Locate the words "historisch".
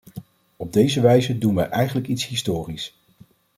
2.27-2.95